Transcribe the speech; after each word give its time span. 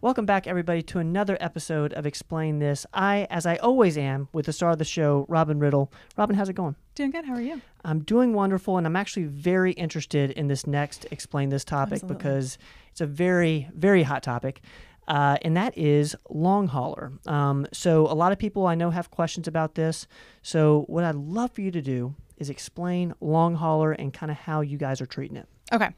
Welcome 0.00 0.26
back, 0.26 0.46
everybody, 0.46 0.80
to 0.82 1.00
another 1.00 1.36
episode 1.40 1.92
of 1.92 2.06
Explain 2.06 2.60
This. 2.60 2.86
I, 2.94 3.26
as 3.30 3.46
I 3.46 3.56
always 3.56 3.98
am, 3.98 4.28
with 4.32 4.46
the 4.46 4.52
star 4.52 4.70
of 4.70 4.78
the 4.78 4.84
show, 4.84 5.26
Robin 5.28 5.58
Riddle. 5.58 5.92
Robin, 6.16 6.36
how's 6.36 6.48
it 6.48 6.52
going? 6.52 6.76
Doing 6.94 7.10
good. 7.10 7.24
How 7.24 7.34
are 7.34 7.40
you? 7.40 7.60
I'm 7.84 8.04
doing 8.04 8.32
wonderful, 8.32 8.78
and 8.78 8.86
I'm 8.86 8.94
actually 8.94 9.24
very 9.24 9.72
interested 9.72 10.30
in 10.30 10.46
this 10.46 10.68
next 10.68 11.06
Explain 11.10 11.48
This 11.48 11.64
topic 11.64 11.94
Absolutely. 11.94 12.16
because 12.16 12.58
it's 12.92 13.00
a 13.00 13.06
very, 13.06 13.68
very 13.74 14.04
hot 14.04 14.22
topic. 14.22 14.60
Uh, 15.08 15.36
and 15.42 15.56
that 15.56 15.76
is 15.76 16.14
long 16.30 16.68
hauler. 16.68 17.10
Um, 17.26 17.66
so, 17.72 18.06
a 18.06 18.14
lot 18.14 18.30
of 18.30 18.38
people 18.38 18.68
I 18.68 18.76
know 18.76 18.90
have 18.90 19.10
questions 19.10 19.48
about 19.48 19.74
this. 19.74 20.06
So, 20.42 20.84
what 20.86 21.02
I'd 21.02 21.16
love 21.16 21.50
for 21.50 21.62
you 21.62 21.72
to 21.72 21.82
do 21.82 22.14
is 22.36 22.50
explain 22.50 23.14
long 23.20 23.56
hauler 23.56 23.90
and 23.90 24.14
kind 24.14 24.30
of 24.30 24.38
how 24.38 24.60
you 24.60 24.78
guys 24.78 25.00
are 25.00 25.06
treating 25.06 25.36
it. 25.36 25.48
Okay. 25.72 25.88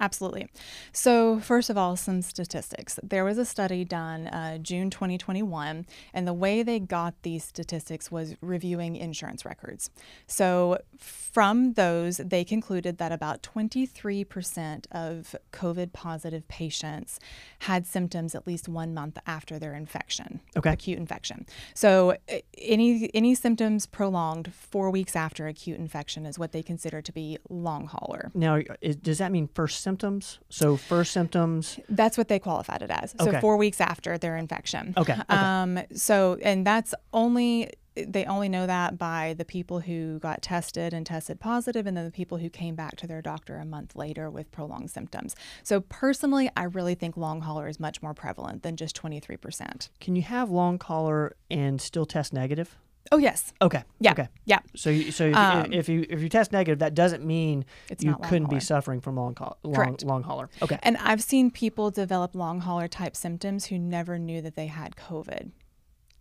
Absolutely. 0.00 0.48
So, 0.92 1.40
first 1.40 1.68
of 1.68 1.76
all, 1.76 1.94
some 1.94 2.22
statistics. 2.22 2.98
There 3.02 3.24
was 3.24 3.36
a 3.36 3.44
study 3.44 3.84
done 3.84 4.28
uh, 4.28 4.56
June 4.58 4.88
2021, 4.88 5.84
and 6.14 6.26
the 6.26 6.32
way 6.32 6.62
they 6.62 6.78
got 6.80 7.14
these 7.22 7.44
statistics 7.44 8.10
was 8.10 8.34
reviewing 8.40 8.96
insurance 8.96 9.44
records. 9.44 9.90
So, 10.26 10.78
from 10.98 11.74
those, 11.74 12.16
they 12.16 12.44
concluded 12.44 12.96
that 12.98 13.12
about 13.12 13.42
23% 13.42 14.86
of 14.90 15.36
COVID 15.52 15.92
positive 15.92 16.48
patients 16.48 17.20
had 17.60 17.86
symptoms 17.86 18.34
at 18.34 18.46
least 18.46 18.68
one 18.68 18.94
month 18.94 19.18
after 19.26 19.58
their 19.58 19.74
infection, 19.74 20.40
Okay. 20.56 20.72
acute 20.72 20.98
infection. 20.98 21.46
So, 21.74 22.16
any 22.56 23.10
any 23.14 23.34
symptoms 23.34 23.86
prolonged 23.86 24.52
four 24.54 24.90
weeks 24.90 25.14
after 25.14 25.46
acute 25.46 25.78
infection 25.78 26.24
is 26.24 26.38
what 26.38 26.52
they 26.52 26.62
consider 26.62 27.02
to 27.02 27.12
be 27.12 27.36
long 27.50 27.86
hauler. 27.86 28.30
Now, 28.34 28.60
does 29.02 29.18
that 29.18 29.30
mean 29.30 29.48
first 29.54 29.82
symptoms? 29.90 30.38
So, 30.48 30.76
first 30.76 31.12
symptoms. 31.12 31.78
That's 31.88 32.16
what 32.18 32.28
they 32.28 32.38
qualified 32.38 32.82
it 32.82 32.90
as. 32.90 33.14
So 33.18 33.28
Okay. 33.28 33.40
four 33.40 33.56
weeks 33.56 33.80
after 33.80 34.16
their 34.18 34.36
infection. 34.36 34.94
Okay, 34.96 35.12
okay. 35.14 35.24
Um. 35.28 35.80
So 35.94 36.38
and 36.42 36.66
that's 36.66 36.94
only 37.12 37.70
they 37.96 38.24
only 38.24 38.48
know 38.48 38.66
that 38.66 38.96
by 38.98 39.34
the 39.36 39.44
people 39.44 39.80
who 39.80 40.18
got 40.20 40.40
tested 40.42 40.94
and 40.94 41.04
tested 41.04 41.40
positive, 41.40 41.86
and 41.88 41.96
then 41.96 42.04
the 42.04 42.10
people 42.22 42.38
who 42.38 42.48
came 42.48 42.74
back 42.76 42.94
to 42.96 43.06
their 43.06 43.20
doctor 43.20 43.56
a 43.56 43.64
month 43.64 43.96
later 43.96 44.30
with 44.30 44.50
prolonged 44.52 44.90
symptoms. 44.90 45.34
So 45.64 45.80
personally, 45.80 46.48
I 46.56 46.64
really 46.64 46.94
think 46.94 47.16
long 47.16 47.40
hauler 47.42 47.66
is 47.68 47.80
much 47.80 48.00
more 48.00 48.14
prevalent 48.14 48.62
than 48.62 48.76
just 48.76 48.94
twenty 48.94 49.18
three 49.20 49.36
percent. 49.36 49.90
Can 50.00 50.14
you 50.16 50.22
have 50.22 50.50
long 50.50 50.78
hauler 50.80 51.34
and 51.50 51.80
still 51.80 52.06
test 52.06 52.32
negative? 52.32 52.78
Oh 53.12 53.18
yes. 53.18 53.52
Okay. 53.60 53.82
Yeah. 53.98 54.12
Okay. 54.12 54.28
Yeah. 54.44 54.60
So, 54.76 54.90
you, 54.90 55.10
so 55.10 55.26
if, 55.26 55.36
Um, 55.36 55.72
if 55.72 55.88
you 55.88 56.06
if 56.08 56.20
you 56.20 56.28
test 56.28 56.52
negative, 56.52 56.78
that 56.78 56.94
doesn't 56.94 57.24
mean 57.24 57.64
It's 57.88 58.04
you 58.04 58.16
couldn't 58.22 58.50
be 58.50 58.60
suffering 58.60 59.00
from 59.00 59.16
long 59.16 59.36
long, 59.40 59.74
Correct. 59.74 60.04
long 60.04 60.22
hauler. 60.22 60.48
Okay. 60.62 60.78
And 60.82 60.96
I've 60.98 61.22
seen 61.22 61.50
people 61.50 61.90
develop 61.90 62.34
long 62.34 62.60
hauler 62.60 62.88
type 62.88 63.16
symptoms 63.16 63.66
who 63.66 63.78
never 63.78 64.18
knew 64.18 64.40
that 64.42 64.54
they 64.54 64.66
had 64.66 64.96
COVID. 64.96 65.50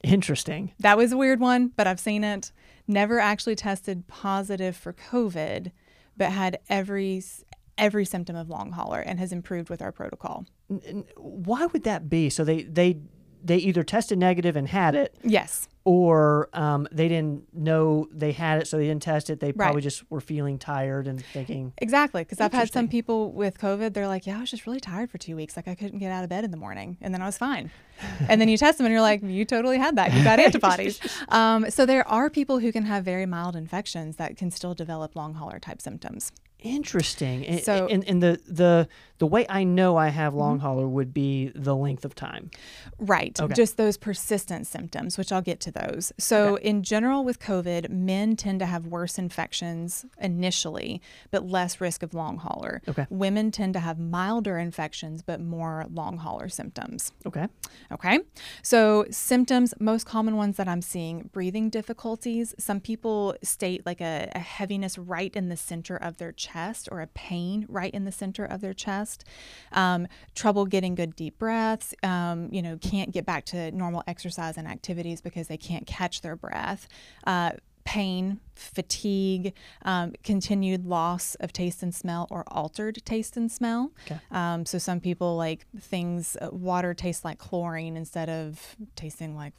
Interesting. 0.03 0.71
That 0.79 0.97
was 0.97 1.11
a 1.11 1.17
weird 1.17 1.39
one, 1.39 1.73
but 1.75 1.85
I've 1.85 1.99
seen 1.99 2.23
it. 2.23 2.51
Never 2.87 3.19
actually 3.19 3.55
tested 3.55 4.07
positive 4.07 4.75
for 4.75 4.93
COVID, 4.93 5.71
but 6.17 6.31
had 6.31 6.59
every 6.69 7.21
every 7.77 8.05
symptom 8.05 8.35
of 8.35 8.49
long 8.49 8.71
hauler 8.71 8.99
and 8.99 9.19
has 9.19 9.31
improved 9.31 9.69
with 9.69 9.81
our 9.81 9.91
protocol. 9.91 10.45
Why 11.17 11.65
would 11.67 11.83
that 11.83 12.09
be? 12.09 12.29
So 12.29 12.43
they 12.43 12.63
they 12.63 12.97
they 13.43 13.57
either 13.57 13.83
tested 13.83 14.17
negative 14.17 14.55
and 14.55 14.67
had 14.67 14.95
it, 14.95 15.15
Yes. 15.23 15.67
or 15.85 16.49
um, 16.53 16.87
they 16.91 17.07
didn't 17.07 17.53
know 17.53 18.07
they 18.11 18.31
had 18.33 18.61
it, 18.61 18.67
so 18.67 18.77
they 18.77 18.85
didn't 18.87 19.01
test 19.01 19.29
it. 19.29 19.39
They 19.39 19.51
probably 19.53 19.75
Right. 19.77 19.83
just 19.83 20.09
were 20.11 20.19
feeling 20.21 20.57
tired 20.59 21.07
and 21.07 21.23
thinking, 21.23 21.73
Exactly, 21.77 22.21
because 22.23 22.41
I've 22.41 22.53
had 22.53 22.71
some 22.71 22.87
people 22.87 23.31
with 23.31 23.57
COVID. 23.57 23.93
They're 23.93 24.07
like, 24.07 24.27
"Yeah, 24.27 24.37
I 24.37 24.41
was 24.41 24.51
just 24.51 24.65
really 24.67 24.79
tired 24.81 25.09
for 25.09 25.17
two 25.17 25.35
weeks. 25.35 25.55
Like 25.55 25.67
I 25.67 25.75
couldn't 25.75 25.99
get 25.99 26.11
out 26.11 26.23
of 26.23 26.29
bed 26.29 26.43
in 26.43 26.51
the 26.51 26.57
morning, 26.57 26.97
and 27.01 27.13
then 27.13 27.21
I 27.21 27.25
was 27.25 27.37
fine." 27.37 27.71
and 28.29 28.39
then 28.39 28.47
you 28.47 28.57
test 28.57 28.77
them, 28.77 28.85
and 28.85 28.93
you're 28.93 29.01
like, 29.01 29.21
"You 29.23 29.43
totally 29.45 29.77
had 29.77 29.95
that. 29.97 30.13
You 30.13 30.23
got 30.23 30.39
antibodies." 30.39 30.99
um, 31.29 31.69
so 31.69 31.85
there 31.85 32.07
are 32.07 32.29
people 32.29 32.59
who 32.59 32.71
can 32.71 32.83
have 32.85 33.03
very 33.05 33.25
mild 33.25 33.55
infections 33.55 34.15
that 34.17 34.37
can 34.37 34.51
still 34.51 34.73
develop 34.73 35.15
long 35.15 35.33
hauler 35.35 35.59
type 35.59 35.81
symptoms. 35.81 36.31
Interesting. 36.59 37.45
And, 37.45 37.61
So- 37.63 37.87
and, 37.87 38.07
and 38.07 38.21
the 38.23 38.39
the 38.47 38.87
the 39.17 39.27
way 39.27 39.45
I 39.49 39.65
know 39.65 39.97
I 39.97 40.07
have 40.09 40.33
long 40.33 40.57
Mm-hmm. 40.59 40.65
hauler 40.65 40.87
would 40.87 41.13
be 41.13 41.51
the 41.53 41.75
length 41.75 42.05
of 42.05 42.15
time. 42.15 42.49
Right. 42.99 43.37
Okay. 43.37 43.53
Just 43.53 43.75
those 43.75 43.97
persistent 43.97 44.65
symptoms, 44.65 45.17
which 45.17 45.33
I'll 45.33 45.41
get 45.41 45.59
to 45.61 45.71
those. 45.71 46.13
So, 46.17 46.55
in 46.55 46.83
general, 46.83 47.25
with 47.25 47.37
COVID, 47.39 47.89
men 47.89 48.37
tend 48.37 48.59
to 48.61 48.65
have 48.65 48.87
worse 48.87 49.19
infections 49.19 50.05
initially, 50.21 51.01
but 51.31 51.45
less 51.45 51.81
risk 51.81 52.01
of 52.01 52.13
long 52.13 52.37
hauler. 52.37 52.81
Okay. 52.87 53.05
Women 53.09 53.51
tend 53.51 53.73
to 53.73 53.81
have 53.81 53.99
milder 53.99 54.57
infections, 54.57 55.21
but 55.21 55.41
more 55.41 55.85
long 55.91 56.17
hauler 56.19 56.47
symptoms. 56.47 57.11
Okay. 57.25 57.47
Okay. 57.91 58.19
So, 58.63 59.05
symptoms, 59.11 59.73
most 59.81 60.05
common 60.05 60.37
ones 60.37 60.55
that 60.55 60.69
I'm 60.69 60.81
seeing 60.81 61.29
breathing 61.33 61.69
difficulties. 61.69 62.55
Some 62.57 62.79
people 62.79 63.35
state 63.43 63.85
like 63.85 63.99
a, 63.99 64.31
a 64.33 64.39
heaviness 64.39 64.97
right 64.97 65.35
in 65.35 65.49
the 65.49 65.57
center 65.57 65.97
of 65.97 66.17
their 66.17 66.31
chest 66.31 66.48
or 66.91 67.01
a 67.01 67.07
pain 67.07 67.65
right 67.69 67.93
in 67.93 68.05
the 68.05 68.11
center 68.11 68.45
of 68.45 68.61
their 68.61 68.73
chest. 68.73 69.23
Um, 69.71 70.07
trouble 70.35 70.65
getting 70.65 70.95
good 70.95 71.15
deep 71.15 71.37
breaths. 71.37 71.93
Um, 72.03 72.49
you 72.51 72.61
know, 72.61 72.77
can't 72.77 73.11
get 73.11 73.25
back 73.25 73.45
to 73.45 73.71
normal 73.71 74.03
exercise 74.07 74.57
and 74.57 74.67
activities 74.67 75.21
because 75.21 75.47
they 75.47 75.57
can't 75.57 75.85
catch 75.85 76.21
their 76.21 76.35
breath. 76.35 76.87
Uh, 77.25 77.51
pain, 77.85 78.39
fatigue, 78.55 79.53
um, 79.83 80.13
continued 80.23 80.85
loss 80.85 81.33
of 81.35 81.51
taste 81.51 81.81
and 81.81 81.95
smell, 81.95 82.27
or 82.29 82.43
altered 82.47 83.01
taste 83.03 83.35
and 83.35 83.51
smell. 83.51 83.91
Okay. 84.05 84.19
Um, 84.29 84.65
so 84.65 84.77
some 84.77 84.99
people 84.99 85.37
like 85.37 85.65
things, 85.79 86.37
uh, 86.39 86.49
water 86.51 86.93
tastes 86.93 87.25
like 87.25 87.39
chlorine 87.39 87.97
instead 87.97 88.29
of 88.29 88.75
tasting 88.95 89.35
like 89.35 89.53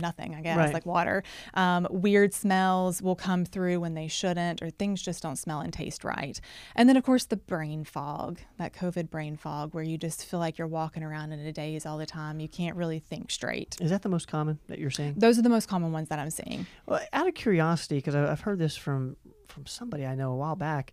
nothing, 0.00 0.34
I 0.34 0.40
guess, 0.42 0.56
Right. 0.56 0.72
like 0.74 0.86
water. 0.86 1.22
Um, 1.54 1.86
weird 1.90 2.32
smells 2.34 3.00
will 3.02 3.16
come 3.16 3.44
through 3.44 3.80
when 3.80 3.94
they 3.94 4.08
shouldn't, 4.08 4.62
or 4.62 4.70
things 4.70 5.02
just 5.02 5.22
don't 5.22 5.36
smell 5.36 5.60
and 5.60 5.72
taste 5.72 6.04
right. 6.04 6.40
And 6.74 6.88
then, 6.88 6.96
of 6.96 7.04
course, 7.04 7.24
the 7.24 7.36
brain 7.36 7.84
fog, 7.84 8.40
that 8.58 8.72
COVID 8.72 9.10
brain 9.10 9.36
fog, 9.36 9.74
where 9.74 9.84
you 9.84 9.98
just 9.98 10.24
feel 10.24 10.40
like 10.40 10.58
you're 10.58 10.66
walking 10.66 11.02
around 11.02 11.32
in 11.32 11.40
a 11.40 11.52
daze 11.52 11.86
all 11.86 11.98
the 11.98 12.06
time. 12.06 12.40
You 12.40 12.48
can't 12.48 12.76
really 12.76 12.98
think 12.98 13.30
straight. 13.30 13.76
Is 13.80 13.90
that 13.90 14.02
the 14.02 14.08
most 14.08 14.28
common 14.28 14.58
that 14.68 14.78
you're 14.78 14.90
seeing? 14.90 15.14
Those 15.16 15.38
are 15.38 15.42
the 15.42 15.48
most 15.48 15.68
common 15.68 15.92
ones 15.92 16.08
that 16.08 16.18
I'm 16.18 16.30
seeing. 16.30 16.66
Well, 16.86 17.00
out 17.12 17.26
of 17.28 17.34
curiosity, 17.34 17.96
because 17.96 18.14
I've 18.14 18.40
heard 18.40 18.58
this 18.58 18.76
from 18.76 19.16
from 19.48 19.64
somebody 19.64 20.04
I 20.04 20.14
know 20.14 20.32
a 20.32 20.36
while 20.36 20.56
back. 20.56 20.92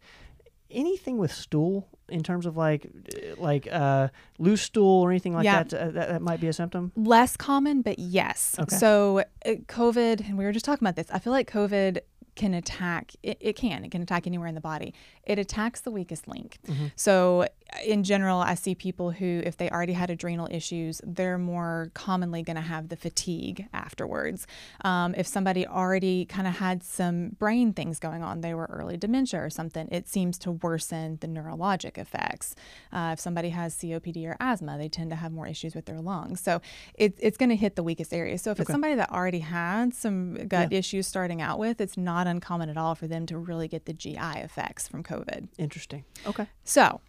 Anything 0.74 1.18
with 1.18 1.32
stool 1.32 1.88
in 2.10 2.22
terms 2.24 2.46
of 2.46 2.58
like 2.58 2.90
like 3.38 3.68
uh, 3.72 4.10
loose 4.40 4.62
stool 4.64 5.02
or 5.02 5.10
anything 5.12 5.34
like 5.34 5.46
Yeah. 5.46 5.64
that, 5.64 5.74
uh, 5.74 5.92
that 5.92 6.08
that 6.10 6.22
might 6.22 6.42
be 6.42 6.48
a 6.48 6.54
symptom. 6.54 6.92
Less 6.96 7.38
common, 7.38 7.82
but 7.82 7.98
yes. 8.00 8.56
Okay. 8.60 8.76
So, 8.76 9.20
uh, 9.46 9.50
COVID, 9.68 10.28
and 10.28 10.38
we 10.38 10.44
were 10.46 10.52
just 10.52 10.66
talking 10.66 10.86
about 10.86 10.96
this. 10.96 11.08
I 11.12 11.20
feel 11.20 11.32
like 11.34 11.50
COVID 11.50 12.00
can 12.36 12.56
attack, 12.56 13.12
it, 13.22 13.38
it 13.40 13.54
can, 13.56 13.86
it 13.86 13.92
can 13.92 14.02
attack 14.02 14.26
anywhere 14.26 14.48
in 14.48 14.56
the 14.56 14.62
body. 14.62 14.94
It 15.24 15.38
attacks 15.38 15.82
the 15.82 15.92
weakest 15.92 16.28
link. 16.28 16.58
So, 16.96 17.48
in 17.86 18.04
general, 18.04 18.40
I 18.40 18.56
see 18.56 18.76
people 18.76 19.12
who, 19.12 19.42
if 19.46 19.58
they 19.58 19.70
already 19.70 19.94
had 19.94 20.10
adrenal 20.10 20.48
issues, 20.52 21.02
they're 21.04 21.38
more 21.38 21.92
commonly 21.94 22.44
going 22.44 22.56
to 22.56 22.62
have 22.62 22.90
the 22.90 22.96
fatigue 22.96 23.68
afterwards. 23.74 24.48
Um, 24.84 25.14
if 25.16 25.28
somebody 25.28 25.66
already 25.66 26.26
kind 26.26 26.48
of 26.48 26.58
had 26.58 26.84
some 26.84 27.30
brain 27.40 27.74
things 27.74 28.00
going 28.00 28.24
on, 28.24 28.42
they 28.42 28.54
were 28.54 28.68
early 28.72 28.98
dementia 28.98 29.42
or 29.42 29.50
something, 29.50 29.88
it 29.92 30.08
seems 30.08 30.38
to 30.40 30.52
worsen 30.52 31.18
the 31.22 31.28
neurologic 31.28 31.98
effects. 31.98 32.56
Uh, 32.92 33.12
if 33.14 33.20
somebody 33.20 33.50
has 33.50 33.76
COPD 33.76 34.26
or 34.26 34.38
asthma, 34.40 34.78
they 34.78 34.90
tend 34.90 35.10
to 35.10 35.16
have 35.16 35.32
more 35.32 35.48
issues 35.48 35.76
with 35.76 35.86
their 35.86 36.00
lungs. 36.00 36.42
So 36.42 36.62
it, 36.96 37.18
it's 37.20 37.38
going 37.38 37.50
to 37.50 37.56
hit 37.56 37.76
the 37.76 37.84
weakest 37.84 38.14
area. 38.14 38.38
So 38.38 38.52
if 38.52 38.60
it's 38.60 38.72
somebody 38.72 38.96
that 38.96 39.12
already 39.12 39.40
had 39.40 39.94
some 39.94 40.48
gut 40.48 40.72
issues 40.72 41.08
starting 41.08 41.42
out 41.42 41.60
with, 41.60 41.82
it's 41.82 41.98
not 41.98 42.28
uncommon 42.28 42.70
at 42.70 42.78
all 42.78 42.96
for 42.96 43.08
them 43.08 43.26
to 43.28 43.38
really 43.38 43.68
get 43.68 43.86
the 43.86 43.94
GI 43.94 44.18
effects 44.18 44.88
from 44.88 45.04
COVID. 45.04 45.48
Interesting. 45.58 46.04
Okay. 46.26 46.48
So, 46.64 47.02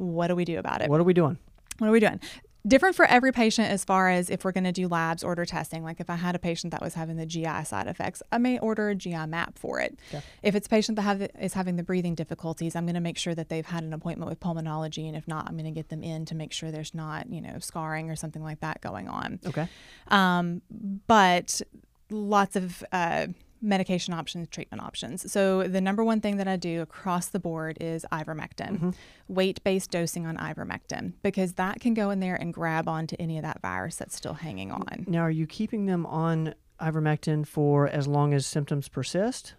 what 0.00 0.28
do 0.28 0.36
we 0.36 0.44
do 0.44 0.58
about 0.58 0.82
it? 0.82 0.88
What 0.88 1.00
are 1.00 1.04
we 1.04 1.14
doing? 1.14 1.38
What 1.78 1.88
are 1.88 1.92
we 1.92 2.00
doing? 2.00 2.20
Different 2.66 2.94
for 2.94 3.06
every 3.06 3.32
patient 3.32 3.70
as 3.70 3.84
far 3.84 4.10
as 4.10 4.28
if 4.28 4.44
we're 4.44 4.52
going 4.52 4.64
to 4.64 4.72
do 4.72 4.86
labs, 4.86 5.24
order 5.24 5.46
testing. 5.46 5.82
Like 5.82 5.98
if 5.98 6.10
I 6.10 6.16
had 6.16 6.34
a 6.34 6.38
patient 6.38 6.72
that 6.72 6.82
was 6.82 6.92
having 6.92 7.16
the 7.16 7.24
GI 7.24 7.64
side 7.64 7.86
effects, 7.86 8.22
I 8.30 8.36
may 8.36 8.58
order 8.58 8.90
a 8.90 8.94
GI 8.94 9.26
map 9.26 9.58
for 9.58 9.80
it. 9.80 9.98
Okay. 10.10 10.22
If 10.42 10.54
it's 10.54 10.66
a 10.66 10.70
patient 10.70 10.96
that 10.96 11.02
have, 11.02 11.30
is 11.40 11.54
having 11.54 11.76
the 11.76 11.82
breathing 11.82 12.14
difficulties, 12.14 12.76
I'm 12.76 12.84
going 12.84 12.94
to 12.96 13.00
make 13.00 13.16
sure 13.16 13.34
that 13.34 13.48
they've 13.48 13.64
had 13.64 13.82
an 13.82 13.94
appointment 13.94 14.28
with 14.28 14.40
pulmonology. 14.40 15.06
And 15.06 15.16
if 15.16 15.26
not, 15.26 15.48
I'm 15.48 15.54
going 15.54 15.64
to 15.64 15.70
get 15.70 15.88
them 15.88 16.02
in 16.02 16.26
to 16.26 16.34
make 16.34 16.52
sure 16.52 16.70
there's 16.70 16.94
not, 16.94 17.30
you 17.30 17.40
know, 17.40 17.58
scarring 17.60 18.10
or 18.10 18.16
something 18.16 18.42
like 18.42 18.60
that 18.60 18.82
going 18.82 19.08
on. 19.08 19.40
Okay. 19.46 19.66
Um, 20.08 20.60
but 21.06 21.62
lots 22.10 22.56
of 22.56 22.84
uh, 22.92 23.28
medication 23.62 24.14
options, 24.14 24.48
treatment 24.48 24.82
options. 24.82 25.30
So 25.30 25.64
the 25.64 25.80
number 25.80 26.02
one 26.02 26.20
thing 26.20 26.36
that 26.38 26.48
I 26.48 26.56
do 26.56 26.80
across 26.80 27.28
the 27.28 27.38
board 27.38 27.76
is 27.80 28.06
ivermectin, 28.10 28.70
mm-hmm. 28.70 28.90
weight-based 29.28 29.90
dosing 29.90 30.26
on 30.26 30.36
ivermectin, 30.36 31.12
because 31.22 31.54
that 31.54 31.80
can 31.80 31.94
go 31.94 32.10
in 32.10 32.20
there 32.20 32.36
and 32.36 32.54
grab 32.54 32.88
onto 32.88 33.16
any 33.18 33.36
of 33.36 33.42
that 33.42 33.60
virus 33.60 33.96
that's 33.96 34.16
still 34.16 34.34
hanging 34.34 34.70
on. 34.72 35.04
Now, 35.06 35.20
are 35.20 35.30
you 35.30 35.46
keeping 35.46 35.86
them 35.86 36.06
on 36.06 36.54
ivermectin 36.80 37.46
for 37.46 37.86
as 37.88 38.08
long 38.08 38.32
as 38.32 38.46
symptoms 38.46 38.88
persist, 38.88 39.54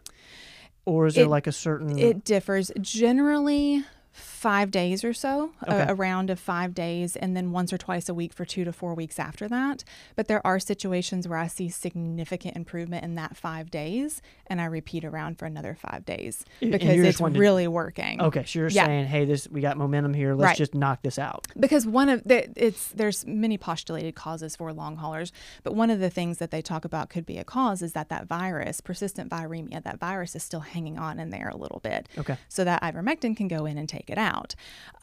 or 0.86 1.06
is 1.06 1.15
there 1.15 1.25
It- 1.25 1.30
like 1.30 1.45
a 1.45 1.51
certain? 1.51 2.00
It 2.00 2.24
differs. 2.24 2.71
Generally, 2.81 3.83
five 4.11 4.71
days 4.71 5.03
or 5.03 5.13
so, 5.13 5.51
uh, 5.67 5.71
Okay. 5.71 5.85
a, 5.89 5.91
a 5.91 5.95
round 5.95 6.29
of 6.29 6.39
five 6.39 6.73
days, 6.73 7.15
and 7.15 7.35
then 7.35 7.51
once 7.51 7.71
or 7.71 7.77
twice 7.77 8.09
a 8.09 8.13
week 8.13 8.33
for 8.33 8.43
two 8.45 8.63
to 8.65 8.73
four 8.73 8.93
weeks 8.93 9.17
after 9.19 9.47
that. 9.47 9.83
But 10.15 10.27
there 10.27 10.45
are 10.45 10.59
situations 10.59 11.27
where 11.27 11.37
I 11.37 11.47
see 11.47 11.69
significant 11.69 12.55
improvement 12.55 13.03
in 13.03 13.15
that 13.15 13.37
five 13.37 13.71
days, 13.71 14.21
and 14.47 14.59
I 14.59 14.65
repeat 14.65 15.05
around 15.05 15.37
for 15.39 15.45
another 15.45 15.75
five 15.79 16.05
days 16.05 16.43
because 16.59 16.99
it's 16.99 17.17
to- 17.19 17.25
really 17.29 17.67
working. 17.67 18.21
Okay, 18.21 18.43
so 18.45 18.59
you're 18.59 18.67
Yeah. 18.69 18.85
saying, 18.85 19.05
hey, 19.05 19.25
this 19.25 19.47
we 19.49 19.61
got 19.61 19.77
momentum 19.77 20.13
here. 20.13 20.33
Let's 20.35 20.49
Right. 20.51 20.57
just 20.57 20.75
knock 20.75 21.01
this 21.03 21.17
out. 21.17 21.47
because 21.59 21.85
one 21.87 22.09
of 22.09 22.23
the 22.25 22.49
it's 22.61 22.89
there's 22.89 23.25
many 23.25 23.57
postulated 23.57 24.15
causes 24.15 24.55
for 24.55 24.71
long 24.73 24.97
haulers 24.97 25.31
but 25.63 25.75
one 25.75 25.89
of 25.89 25.99
the 25.99 26.09
things 26.09 26.37
that 26.39 26.51
they 26.51 26.61
talk 26.61 26.83
about 26.85 27.09
could 27.09 27.25
be 27.25 27.37
a 27.37 27.43
cause 27.43 27.81
is 27.81 27.93
that 27.93 28.09
that 28.09 28.25
virus 28.27 28.81
persistent 28.81 29.29
viremia 29.29 29.81
that 29.83 29.99
virus 29.99 30.35
is 30.35 30.43
still 30.43 30.59
hanging 30.61 30.97
on 30.97 31.19
in 31.19 31.29
there 31.29 31.49
a 31.49 31.55
little 31.57 31.79
bit 31.83 32.07
Okay. 32.17 32.37
so 32.49 32.63
that 32.63 32.81
ivermectin 32.81 33.35
can 33.35 33.47
go 33.47 33.65
in 33.65 33.77
and 33.77 33.87
take 33.89 34.00
it 34.09 34.18
out. 34.18 34.56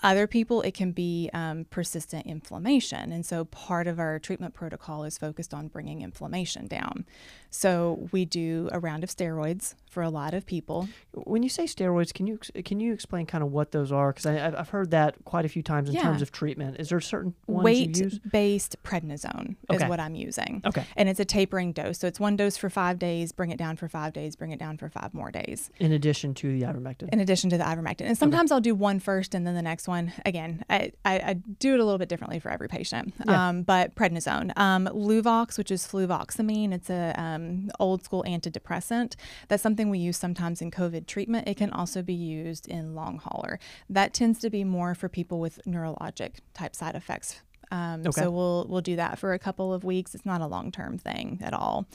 Other 0.02 0.26
people 0.26 0.62
it 0.62 0.74
can 0.74 0.92
be 0.92 1.30
um, 1.32 1.66
persistent 1.70 2.26
inflammation. 2.26 3.12
And 3.12 3.24
so 3.24 3.44
part 3.44 3.86
of 3.86 3.98
our 3.98 4.18
treatment 4.18 4.54
protocol 4.54 5.04
is 5.04 5.18
focused 5.18 5.52
on 5.52 5.68
bringing 5.68 6.02
inflammation 6.02 6.66
down. 6.66 7.04
So 7.50 8.08
we 8.12 8.24
do 8.24 8.68
a 8.72 8.78
round 8.78 9.04
of 9.04 9.10
steroids 9.10 9.74
for 9.90 10.02
a 10.02 10.10
lot 10.10 10.34
of 10.34 10.46
people 10.46 10.88
When 11.12 11.42
you 11.42 11.48
say 11.48 11.64
steroids, 11.64 12.12
can 12.14 12.26
you 12.26 12.38
can 12.64 12.80
you 12.80 12.92
explain 12.92 13.26
kind 13.26 13.42
of 13.42 13.50
what 13.52 13.72
those 13.72 13.90
are? 13.92 14.12
Because 14.12 14.26
I've 14.26 14.54
I've 14.54 14.68
heard 14.68 14.90
that 14.92 15.16
quite 15.24 15.44
a 15.44 15.48
few 15.48 15.62
times 15.62 15.88
in 15.88 15.94
Yeah. 15.96 16.02
terms 16.02 16.22
of 16.22 16.30
treatment. 16.32 16.76
Is 16.78 16.88
there 16.90 17.00
certain 17.00 17.34
ones 17.46 17.78
you 17.78 17.86
use? 17.86 17.98
weight-based 17.98 18.76
prednisone 18.84 19.56
Okay. 19.70 19.84
is 19.84 19.88
what 19.88 20.00
I'm 20.00 20.14
using. 20.14 20.62
Okay. 20.64 20.84
And 20.96 21.08
it's 21.08 21.20
a 21.20 21.24
tapering 21.24 21.72
dose. 21.72 21.98
So 21.98 22.06
it's 22.06 22.20
one 22.20 22.36
dose 22.36 22.56
for 22.56 22.70
five 22.70 22.98
days, 22.98 23.32
bring 23.32 23.50
it 23.50 23.58
down 23.58 23.76
for 23.76 23.88
five 23.88 24.12
days, 24.12 24.36
bring 24.36 24.50
it 24.52 24.58
down 24.58 24.76
for 24.76 24.88
five 24.88 25.12
more 25.14 25.30
days, 25.30 25.70
In 25.80 25.92
addition 25.92 26.34
to 26.34 26.52
the 26.58 26.64
ivermectin. 26.66 27.08
in 27.12 27.20
addition 27.20 27.50
to 27.50 27.58
the 27.58 27.64
ivermectin. 27.64 28.02
And 28.06 28.16
sometimes 28.18 28.52
I'll 28.52 28.60
do 28.60 28.74
one 28.74 29.00
first 29.00 29.34
and 29.34 29.46
then 29.46 29.54
the 29.54 29.62
next 29.62 29.88
one. 29.88 30.12
Again, 30.26 30.64
I, 30.70 30.92
I, 31.04 31.14
I 31.18 31.32
do 31.58 31.74
it 31.74 31.80
a 31.80 31.84
little 31.84 31.98
bit 31.98 32.08
differently 32.08 32.38
for 32.38 32.50
every 32.50 32.68
patient. 32.68 33.14
Yeah. 33.26 33.48
Um, 33.48 33.62
but 33.62 33.94
prednisone. 33.94 34.52
Um, 34.58 34.86
Luvox, 34.92 35.56
which 35.58 35.70
is 35.70 35.86
fluvoxamine, 35.86 36.72
it's 36.72 36.90
a 36.90 37.14
um, 37.20 37.70
old 37.80 38.02
school 38.04 38.24
antidepressant. 38.26 39.14
That's 39.48 39.62
something 39.62 39.87
we 39.90 39.98
use 39.98 40.16
sometimes 40.16 40.60
in 40.62 40.70
COVID 40.70 41.06
treatment. 41.06 41.48
It 41.48 41.56
can 41.56 41.70
also 41.70 42.02
be 42.02 42.14
used 42.14 42.66
in 42.68 42.94
long 42.94 43.18
hauler. 43.18 43.58
That 43.88 44.12
tends 44.14 44.38
to 44.40 44.50
be 44.50 44.64
more 44.64 44.94
for 44.94 45.08
people 45.08 45.40
with 45.40 45.60
neurologic 45.66 46.36
type 46.54 46.74
side 46.74 46.94
effects. 46.94 47.40
Um, 47.70 48.00
Okay. 48.06 48.22
So 48.22 48.30
we'll 48.30 48.66
we'll 48.68 48.80
do 48.80 48.96
that 48.96 49.18
for 49.18 49.34
a 49.34 49.38
couple 49.38 49.74
of 49.74 49.84
weeks. 49.84 50.14
It's 50.14 50.24
not 50.24 50.40
a 50.40 50.46
long 50.46 50.72
term 50.72 50.96
thing 50.96 51.38
at 51.42 51.52
all, 51.52 51.86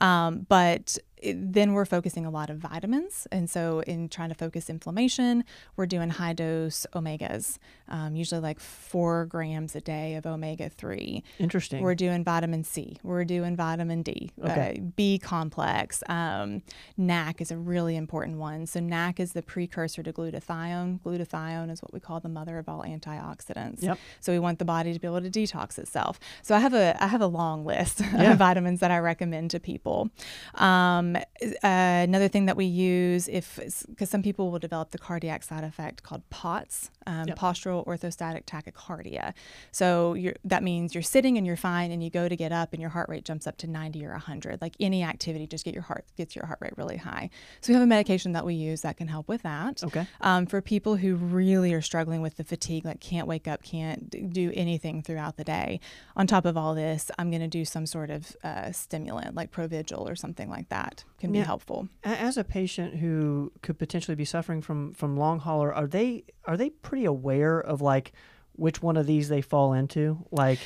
um, 0.00 0.46
but 0.48 0.98
it, 1.22 1.52
then 1.52 1.72
we're 1.72 1.84
focusing 1.84 2.24
a 2.26 2.30
lot 2.30 2.50
of 2.50 2.58
vitamins, 2.58 3.26
and 3.30 3.48
so 3.48 3.80
in 3.80 4.08
trying 4.08 4.28
to 4.30 4.34
focus 4.34 4.70
inflammation, 4.70 5.44
we're 5.76 5.86
doing 5.86 6.10
high 6.10 6.32
dose 6.32 6.86
omegas, 6.94 7.58
um, 7.88 8.16
usually 8.16 8.40
like 8.40 8.58
four 8.60 9.26
grams 9.26 9.76
a 9.76 9.80
day 9.80 10.14
of 10.14 10.26
omega 10.26 10.68
three. 10.68 11.22
Interesting. 11.38 11.82
We're 11.82 11.94
doing 11.94 12.24
vitamin 12.24 12.64
C. 12.64 12.96
We're 13.02 13.24
doing 13.24 13.56
vitamin 13.56 14.02
D, 14.02 14.30
Okay. 14.42 14.76
uh, 14.78 14.82
B 14.96 15.18
complex. 15.18 16.02
Um, 16.08 16.62
NAC 16.96 17.40
is 17.40 17.50
a 17.50 17.56
really 17.56 17.96
important 17.96 18.38
one. 18.38 18.66
So 18.66 18.80
NAC 18.80 19.20
is 19.20 19.32
the 19.32 19.42
precursor 19.42 20.02
to 20.02 20.12
glutathione. 20.12 21.00
Glutathione 21.00 21.70
is 21.70 21.82
what 21.82 21.92
we 21.92 22.00
call 22.00 22.20
the 22.20 22.28
mother 22.28 22.58
of 22.58 22.68
all 22.68 22.82
antioxidants. 22.82 23.82
Yep. 23.82 23.98
So 24.20 24.32
we 24.32 24.38
want 24.38 24.58
the 24.58 24.64
body 24.64 24.92
to 24.92 24.98
be 24.98 25.06
able 25.06 25.20
to 25.20 25.30
detox 25.30 25.78
itself. 25.78 26.18
So 26.42 26.54
I 26.54 26.58
have 26.60 26.74
a 26.74 26.96
I 27.02 27.06
have 27.06 27.20
a 27.20 27.26
long 27.26 27.64
list 27.64 28.00
Yeah. 28.12 28.32
of 28.32 28.38
vitamins 28.38 28.80
that 28.80 28.90
I 28.90 28.98
recommend 28.98 29.50
to 29.52 29.60
people. 29.60 30.10
Um, 30.54 31.09
uh, 31.16 31.22
another 31.62 32.28
thing 32.28 32.46
that 32.46 32.56
we 32.56 32.64
use 32.64 33.28
if 33.28 33.58
because 33.88 34.10
some 34.10 34.22
people 34.22 34.50
will 34.50 34.58
develop 34.58 34.90
the 34.90 34.98
cardiac 34.98 35.42
side 35.42 35.64
effect 35.64 36.02
called 36.02 36.22
POTS, 36.30 36.90
um, 37.06 37.28
Yep. 37.28 37.38
postural 37.38 37.86
orthostatic 37.86 38.44
tachycardia. 38.44 39.34
So 39.72 40.14
you're, 40.14 40.34
that 40.44 40.62
means 40.62 40.94
you're 40.94 41.02
sitting 41.02 41.36
and 41.38 41.46
you're 41.46 41.56
fine, 41.56 41.90
and 41.90 42.02
you 42.02 42.10
go 42.10 42.28
to 42.28 42.36
get 42.36 42.52
up, 42.52 42.72
and 42.72 42.80
your 42.80 42.90
heart 42.90 43.08
rate 43.08 43.24
jumps 43.24 43.46
up 43.46 43.56
to 43.58 43.66
90 43.66 44.04
or 44.06 44.12
100. 44.12 44.60
Like 44.60 44.74
any 44.80 45.02
activity, 45.02 45.46
just 45.46 45.64
get 45.64 45.74
your 45.74 45.82
heart 45.82 46.04
gets 46.16 46.34
your 46.36 46.46
heart 46.46 46.58
rate 46.60 46.74
really 46.76 46.96
high. 46.96 47.30
So 47.60 47.72
we 47.72 47.74
have 47.74 47.82
a 47.82 47.86
medication 47.86 48.32
that 48.32 48.44
we 48.44 48.54
use 48.54 48.82
that 48.82 48.96
can 48.96 49.08
help 49.08 49.28
with 49.28 49.42
that. 49.42 49.82
Okay. 49.84 50.06
Um, 50.20 50.46
for 50.46 50.60
people 50.60 50.96
who 50.96 51.14
really 51.16 51.72
are 51.72 51.82
struggling 51.82 52.20
with 52.22 52.36
the 52.36 52.44
fatigue, 52.44 52.84
like 52.84 53.00
can't 53.00 53.26
wake 53.26 53.46
up, 53.48 53.62
can't 53.62 54.32
do 54.32 54.52
anything 54.54 55.02
throughout 55.02 55.36
the 55.36 55.44
day. 55.44 55.80
On 56.16 56.26
top 56.26 56.44
of 56.44 56.56
all 56.56 56.74
this, 56.74 57.10
I'm 57.18 57.30
going 57.30 57.42
to 57.42 57.48
do 57.48 57.64
some 57.64 57.86
sort 57.86 58.10
of 58.10 58.36
uh, 58.42 58.72
stimulant 58.72 59.34
like 59.34 59.50
Provigil 59.50 60.00
or 60.10 60.16
something 60.16 60.48
like 60.50 60.68
that. 60.68 60.99
Can 61.18 61.34
Yeah. 61.34 61.42
be 61.42 61.46
helpful. 61.46 61.88
As 62.04 62.36
a 62.36 62.44
patient 62.44 62.96
who 62.96 63.52
could 63.62 63.78
potentially 63.78 64.14
be 64.14 64.24
suffering 64.24 64.60
from 64.62 64.92
from 64.92 65.16
long 65.16 65.38
hauler, 65.40 65.72
are 65.74 65.86
they 65.86 66.24
are 66.46 66.56
they 66.56 66.70
pretty 66.70 67.04
aware 67.04 67.60
of 67.60 67.80
like 67.80 68.12
which 68.56 68.82
one 68.82 68.96
of 68.96 69.06
these 69.06 69.28
they 69.28 69.40
fall 69.40 69.72
into? 69.72 70.26
Like, 70.30 70.58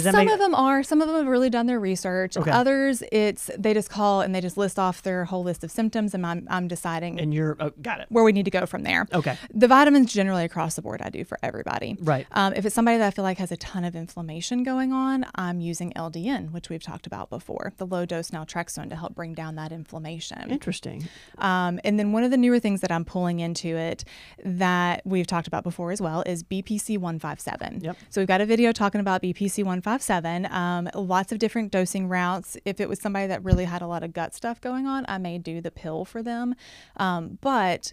some 0.00 0.16
make, 0.16 0.30
of 0.30 0.38
them 0.38 0.54
are. 0.54 0.82
Some 0.82 1.00
of 1.00 1.08
them 1.08 1.16
have 1.16 1.26
really 1.26 1.50
done 1.50 1.66
their 1.66 1.80
research. 1.80 2.36
Okay. 2.36 2.50
Others, 2.50 3.02
it's 3.10 3.50
they 3.58 3.74
just 3.74 3.90
call 3.90 4.20
and 4.20 4.34
they 4.34 4.40
just 4.40 4.56
list 4.56 4.78
off 4.78 5.02
their 5.02 5.24
whole 5.24 5.42
list 5.42 5.64
of 5.64 5.70
symptoms, 5.70 6.14
and 6.14 6.26
I'm 6.26 6.46
I'm 6.50 6.68
deciding 6.68 7.20
and 7.20 7.32
you're 7.32 7.56
oh, 7.60 7.70
got 7.82 8.00
it. 8.00 8.06
where 8.08 8.24
we 8.24 8.32
need 8.32 8.44
to 8.44 8.50
go 8.50 8.66
from 8.66 8.82
there. 8.82 9.06
Okay. 9.12 9.36
The 9.52 9.68
vitamins 9.68 10.12
generally 10.12 10.44
across 10.44 10.74
the 10.74 10.82
board, 10.82 11.02
I 11.02 11.10
do 11.10 11.24
for 11.24 11.38
everybody. 11.42 11.96
Right. 12.00 12.26
Um, 12.32 12.52
if 12.54 12.64
it's 12.64 12.74
somebody 12.74 12.98
that 12.98 13.06
I 13.06 13.10
feel 13.10 13.24
like 13.24 13.38
has 13.38 13.50
a 13.50 13.56
ton 13.56 13.84
of 13.84 13.96
inflammation 13.96 14.62
going 14.62 14.92
on, 14.92 15.26
I'm 15.34 15.60
using 15.60 15.92
LDN, 15.92 16.52
which 16.52 16.68
we've 16.68 16.82
talked 16.82 17.06
about 17.06 17.30
before, 17.30 17.72
the 17.78 17.86
low 17.86 18.04
dose 18.04 18.30
naltrexone 18.30 18.88
to 18.90 18.96
help 18.96 19.14
bring 19.14 19.34
down 19.34 19.56
that 19.56 19.72
inflammation. 19.72 20.50
Interesting. 20.50 21.08
Um, 21.38 21.80
and 21.84 21.98
then 21.98 22.12
one 22.12 22.24
of 22.24 22.30
the 22.30 22.36
newer 22.36 22.58
things 22.58 22.80
that 22.82 22.92
I'm 22.92 23.04
pulling 23.04 23.40
into 23.40 23.68
it 23.68 24.04
that 24.44 25.02
we've 25.04 25.26
talked 25.26 25.46
about 25.46 25.64
before 25.64 25.92
as 25.92 26.00
well 26.00 26.22
is 26.26 26.42
BPC 26.42 26.98
157. 26.98 27.80
Yep. 27.82 27.96
So 28.10 28.20
we've 28.20 28.28
got 28.28 28.40
a 28.40 28.46
video 28.46 28.72
talking 28.72 29.00
about 29.00 29.22
BPC 29.22 29.45
157, 29.48 30.46
um, 30.52 30.88
lots 30.94 31.32
of 31.32 31.38
different 31.38 31.72
dosing 31.72 32.08
routes. 32.08 32.56
If 32.64 32.80
it 32.80 32.88
was 32.88 33.00
somebody 33.00 33.26
that 33.28 33.44
really 33.44 33.64
had 33.64 33.82
a 33.82 33.86
lot 33.86 34.02
of 34.02 34.12
gut 34.12 34.34
stuff 34.34 34.60
going 34.60 34.86
on, 34.86 35.04
I 35.08 35.18
may 35.18 35.38
do 35.38 35.60
the 35.60 35.70
pill 35.70 36.04
for 36.04 36.22
them. 36.22 36.54
Um, 36.96 37.38
but 37.40 37.92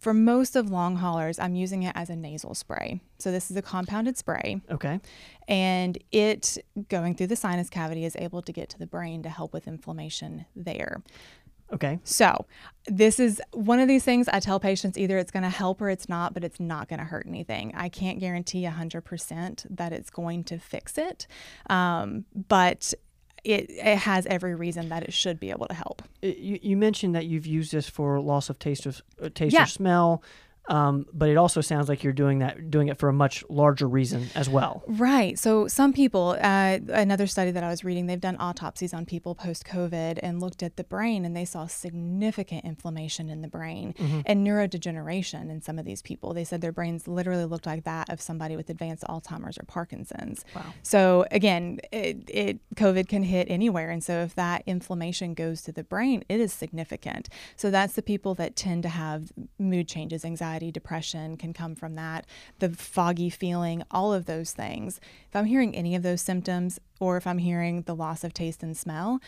for 0.00 0.12
most 0.12 0.54
of 0.56 0.70
long 0.70 0.96
haulers, 0.96 1.38
I'm 1.38 1.54
using 1.54 1.82
it 1.82 1.92
as 1.94 2.10
a 2.10 2.16
nasal 2.16 2.54
spray. 2.54 3.00
So 3.18 3.30
this 3.30 3.50
is 3.50 3.56
a 3.56 3.62
compounded 3.62 4.18
spray 4.18 4.60
Okay. 4.70 5.00
and 5.46 5.96
it 6.12 6.58
going 6.88 7.14
through 7.14 7.28
the 7.28 7.36
sinus 7.36 7.70
cavity 7.70 8.04
is 8.04 8.14
able 8.16 8.42
to 8.42 8.52
get 8.52 8.68
to 8.70 8.78
the 8.78 8.86
brain 8.86 9.22
to 9.22 9.28
help 9.30 9.52
with 9.52 9.66
inflammation 9.66 10.44
there. 10.54 11.02
Okay. 11.72 11.98
So, 12.04 12.46
this 12.86 13.20
is 13.20 13.42
one 13.52 13.78
of 13.80 13.88
these 13.88 14.02
things 14.04 14.28
I 14.28 14.40
tell 14.40 14.58
patients 14.58 14.96
either 14.96 15.18
it's 15.18 15.30
going 15.30 15.42
to 15.42 15.50
help 15.50 15.82
or 15.82 15.90
it's 15.90 16.08
not, 16.08 16.32
but 16.32 16.42
it's 16.44 16.58
not 16.58 16.88
going 16.88 16.98
to 17.00 17.04
hurt 17.04 17.26
anything. 17.26 17.72
I 17.74 17.88
can't 17.90 18.18
guarantee 18.18 18.64
100% 18.64 19.66
that 19.70 19.92
it's 19.92 20.08
going 20.10 20.44
to 20.44 20.58
fix 20.58 20.96
it, 20.96 21.26
um, 21.68 22.24
but 22.48 22.94
it, 23.44 23.66
it 23.70 23.98
has 23.98 24.26
every 24.26 24.54
reason 24.54 24.88
that 24.88 25.02
it 25.04 25.12
should 25.12 25.38
be 25.38 25.50
able 25.50 25.66
to 25.66 25.74
help. 25.74 26.02
You, 26.22 26.58
you 26.62 26.76
mentioned 26.76 27.14
that 27.14 27.26
you've 27.26 27.46
used 27.46 27.72
this 27.72 27.88
for 27.88 28.18
loss 28.20 28.48
of 28.50 28.58
taste 28.58 28.86
of 28.86 29.02
uh, 29.22 29.28
taste 29.34 29.52
Yeah. 29.54 29.64
or 29.64 29.66
smell, 29.66 30.22
um, 30.68 31.06
but 31.12 31.28
it 31.28 31.36
also 31.36 31.60
sounds 31.60 31.88
like 31.88 32.04
you're 32.04 32.12
doing 32.12 32.38
that 32.40 32.70
doing 32.70 32.88
it 32.88 32.98
for 32.98 33.08
a 33.08 33.12
much 33.12 33.42
larger 33.48 33.88
reason 33.88 34.28
as 34.34 34.48
well. 34.48 34.82
Right. 34.86 35.38
So 35.38 35.66
some 35.68 35.92
people, 35.92 36.36
uh, 36.40 36.78
another 36.90 37.26
study 37.26 37.50
that 37.50 37.64
I 37.64 37.68
was 37.68 37.84
reading, 37.84 38.06
they've 38.06 38.20
done 38.20 38.36
autopsies 38.38 38.92
on 38.92 39.06
people 39.06 39.34
post 39.34 39.64
COVID 39.64 40.18
and 40.22 40.40
looked 40.40 40.62
at 40.62 40.76
the 40.76 40.84
brain, 40.84 41.24
and 41.24 41.36
they 41.36 41.44
saw 41.44 41.66
significant 41.66 42.64
inflammation 42.64 43.30
in 43.30 43.42
the 43.42 43.48
brain 43.48 43.94
and 44.26 44.46
neurodegeneration 44.46 45.50
in 45.50 45.62
some 45.62 45.78
of 45.78 45.84
these 45.84 46.02
people. 46.02 46.34
They 46.34 46.44
said 46.44 46.60
their 46.60 46.72
brains 46.72 47.08
literally 47.08 47.46
looked 47.46 47.66
like 47.66 47.84
that 47.84 48.10
of 48.10 48.20
somebody 48.20 48.56
with 48.56 48.68
advanced 48.68 49.04
Alzheimer's 49.08 49.58
or 49.58 49.64
Parkinson's. 49.64 50.44
Wow. 50.54 50.66
So 50.82 51.24
again, 51.30 51.80
it, 51.92 52.24
it 52.28 52.58
COVID 52.74 53.08
can 53.08 53.22
hit 53.22 53.48
anywhere, 53.50 53.90
and 53.90 54.04
so 54.04 54.20
if 54.20 54.34
that 54.34 54.62
inflammation 54.66 55.34
goes 55.34 55.62
to 55.62 55.72
the 55.72 55.84
brain, 55.84 56.24
it 56.28 56.40
is 56.40 56.52
significant. 56.52 57.28
So 57.56 57.70
that's 57.70 57.94
the 57.94 58.02
people 58.02 58.34
that 58.34 58.54
tend 58.54 58.82
to 58.82 58.88
have 58.90 59.32
mood 59.58 59.88
changes, 59.88 60.24
anxiety, 60.24 60.57
depression 60.58 61.36
can 61.36 61.52
come 61.52 61.74
from 61.74 61.94
that. 61.94 62.26
The 62.58 62.70
foggy 62.70 63.30
feeling, 63.30 63.82
all 63.90 64.12
of 64.12 64.26
those 64.26 64.52
things. 64.52 65.00
If 65.28 65.36
I'm 65.36 65.46
hearing 65.46 65.74
any 65.74 65.94
of 65.94 66.02
those 66.02 66.20
symptoms, 66.20 66.78
or 67.00 67.16
if 67.16 67.26
I'm 67.26 67.38
hearing 67.38 67.82
the 67.82 67.94
loss 67.94 68.24
of 68.24 68.34
taste 68.34 68.62
and 68.62 68.76
smell, 68.76 69.20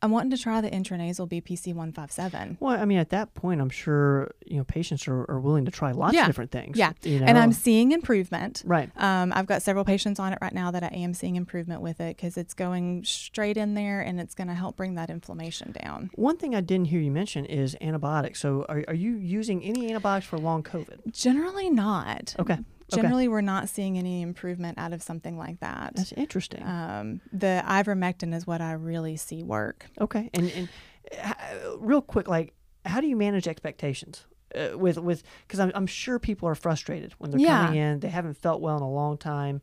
I'm 0.00 0.10
wanting 0.12 0.30
to 0.30 0.38
try 0.38 0.60
the 0.60 0.70
intranasal 0.70 1.28
BPC 1.28 1.74
157. 1.74 2.58
Well, 2.60 2.80
I 2.80 2.84
mean, 2.84 2.98
at 2.98 3.10
that 3.10 3.34
point, 3.34 3.60
I'm 3.60 3.70
sure 3.70 4.30
you 4.46 4.56
know 4.58 4.64
patients 4.64 5.08
are, 5.08 5.28
are 5.30 5.40
willing 5.40 5.64
to 5.64 5.70
try 5.70 5.90
lots 5.92 6.14
Yeah. 6.14 6.22
of 6.22 6.26
different 6.26 6.50
things. 6.52 6.76
Yeah, 6.78 6.92
You 7.02 7.20
know? 7.20 7.26
and 7.26 7.36
I'm 7.36 7.52
seeing 7.52 7.92
improvement. 7.92 8.62
right. 8.64 8.90
Um, 8.96 9.32
I've 9.34 9.46
got 9.46 9.62
several 9.62 9.84
patients 9.84 10.18
on 10.20 10.32
it 10.32 10.38
right 10.40 10.54
now 10.54 10.70
that 10.70 10.82
I 10.84 10.88
am 10.88 11.14
seeing 11.14 11.36
improvement 11.36 11.80
with 11.80 12.00
it 12.00 12.16
because 12.16 12.36
it's 12.36 12.54
going 12.54 13.04
straight 13.04 13.56
in 13.56 13.74
there 13.74 14.00
and 14.00 14.20
it's 14.20 14.34
going 14.34 14.48
to 14.48 14.54
help 14.54 14.76
bring 14.76 14.94
that 14.94 15.10
inflammation 15.10 15.72
down. 15.82 16.10
One 16.14 16.36
thing 16.36 16.54
I 16.54 16.60
didn't 16.60 16.86
hear 16.86 17.00
you 17.00 17.10
mention 17.10 17.44
is 17.44 17.76
antibiotics. 17.80 18.40
So, 18.40 18.64
are, 18.68 18.84
are 18.88 18.94
you 18.94 19.16
using 19.16 19.62
any 19.64 19.88
antibiotics 19.88 20.26
for 20.28 20.38
long 20.38 20.62
COVID? 20.62 21.12
Generally, 21.12 21.70
not. 21.70 22.36
Okay. 22.38 22.58
Okay. 22.92 23.02
Generally, 23.02 23.28
we're 23.28 23.40
not 23.42 23.68
seeing 23.68 23.98
any 23.98 24.22
improvement 24.22 24.78
out 24.78 24.92
of 24.92 25.02
something 25.02 25.36
like 25.36 25.60
that. 25.60 25.92
That's 25.94 26.12
interesting. 26.12 26.62
Um, 26.62 27.20
the 27.32 27.62
ivermectin 27.66 28.34
is 28.34 28.46
what 28.46 28.60
I 28.60 28.72
really 28.72 29.16
see 29.16 29.42
work. 29.42 29.86
okay. 30.00 30.30
And 30.34 30.50
and 30.52 30.68
uh, 31.22 31.34
real 31.78 32.00
quick, 32.02 32.28
like, 32.28 32.54
how 32.84 33.00
do 33.00 33.06
you 33.06 33.16
manage 33.16 33.46
expectations? 33.48 34.24
uh, 34.54 34.78
with 34.78 34.96
with 34.98 35.22
because 35.46 35.60
I'm 35.60 35.70
I'm 35.74 35.86
sure 35.86 36.18
people 36.18 36.48
are 36.48 36.54
frustrated 36.54 37.12
when 37.18 37.30
they're 37.30 37.40
Yeah. 37.40 37.66
coming 37.66 37.78
in. 37.78 38.00
They 38.00 38.08
haven't 38.08 38.38
felt 38.38 38.60
well 38.62 38.76
in 38.78 38.82
a 38.82 38.90
long 38.90 39.18
time. 39.18 39.60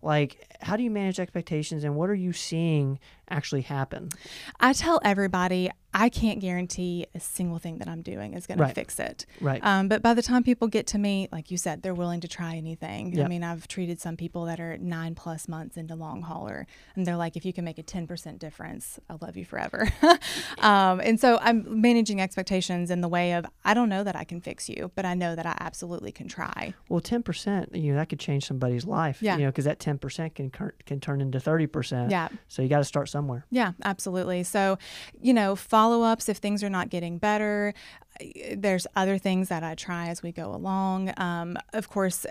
Like, 0.00 0.46
how 0.60 0.76
do 0.76 0.84
you 0.84 0.92
manage 0.92 1.18
expectations, 1.18 1.82
and 1.82 1.96
what 1.96 2.08
are 2.08 2.14
you 2.14 2.32
seeing 2.32 3.00
actually 3.28 3.62
happen? 3.62 4.10
I 4.60 4.72
tell 4.72 5.00
everybody 5.02 5.70
I 5.94 6.08
can't 6.10 6.38
guarantee 6.40 7.06
a 7.14 7.20
single 7.20 7.58
thing 7.58 7.78
that 7.78 7.88
I'm 7.88 8.02
doing 8.02 8.34
is 8.34 8.46
going 8.46 8.58
Right. 8.58 8.68
to 8.68 8.74
fix 8.74 8.98
it. 9.00 9.24
Right. 9.40 9.60
Um, 9.64 9.88
but 9.88 10.02
by 10.02 10.12
the 10.14 10.22
time 10.22 10.42
people 10.42 10.68
get 10.68 10.86
to 10.88 10.98
me, 10.98 11.28
like 11.32 11.50
you 11.50 11.56
said, 11.56 11.82
they're 11.82 11.94
willing 11.94 12.20
to 12.20 12.28
try 12.28 12.56
anything. 12.56 13.14
Yep. 13.14 13.24
I 13.24 13.28
mean, 13.28 13.42
I've 13.42 13.66
treated 13.68 14.00
some 14.00 14.16
people 14.16 14.44
that 14.44 14.60
are 14.60 14.76
nine 14.78 15.14
plus 15.14 15.48
months 15.48 15.76
into 15.76 15.94
long 15.94 16.22
hauler, 16.22 16.66
and 16.94 17.06
they're 17.06 17.16
like, 17.16 17.36
if 17.36 17.44
you 17.44 17.52
can 17.52 17.64
make 17.64 17.78
a 17.78 17.82
10% 17.82 18.38
difference, 18.38 19.00
I'll 19.08 19.18
love 19.22 19.36
you 19.36 19.44
forever. 19.44 19.88
um, 20.58 21.00
and 21.00 21.18
so 21.20 21.38
I'm 21.40 21.80
managing 21.80 22.20
expectations 22.20 22.90
in 22.90 23.00
the 23.00 23.08
way 23.08 23.32
of 23.32 23.46
I 23.64 23.74
don't 23.74 23.88
know 23.88 24.04
that 24.04 24.16
I 24.16 24.24
can 24.24 24.40
fix 24.40 24.68
you, 24.68 24.90
but 24.94 25.04
I 25.04 25.14
know 25.14 25.34
that 25.34 25.46
I 25.46 25.56
absolutely 25.60 26.12
can 26.12 26.28
try. 26.28 26.74
Well, 26.88 27.00
ten 27.00 27.22
percent, 27.22 27.74
you 27.74 27.92
know, 27.92 27.98
that 27.98 28.08
could 28.08 28.20
change 28.20 28.46
somebody's 28.46 28.84
life. 28.84 29.22
Yeah. 29.22 29.36
You 29.36 29.44
know, 29.44 29.50
because 29.50 29.64
that 29.64 29.78
ten 29.80 29.98
percent 29.98 30.34
can 30.34 30.50
can 30.50 31.00
turn 31.00 31.20
into 31.20 31.40
thirty 31.40 31.66
percent. 31.66 32.10
Yeah. 32.10 32.28
So 32.48 32.62
you 32.62 32.68
got 32.68 32.78
to 32.78 32.84
start 32.84 33.08
somewhere. 33.08 33.46
Yeah, 33.50 33.72
absolutely. 33.84 34.42
So, 34.42 34.78
you 35.20 35.32
know, 35.34 35.56
follow 35.78 36.02
ups 36.02 36.28
if 36.28 36.38
things 36.38 36.64
are 36.64 36.68
not 36.68 36.88
getting 36.90 37.18
better. 37.18 37.72
There's 38.52 38.84
other 38.96 39.16
things 39.16 39.48
that 39.48 39.62
I 39.62 39.76
try 39.76 40.08
as 40.08 40.24
we 40.24 40.32
go 40.32 40.52
along. 40.52 41.12
Um, 41.16 41.56
of 41.72 41.88
course, 41.88 42.26